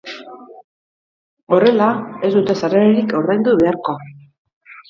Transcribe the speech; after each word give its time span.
Horrela, 1.57 1.91
ez 2.29 2.33
dute 2.39 2.57
sarrerarik 2.63 3.17
ordaindu 3.23 3.55
beharko. 3.63 3.97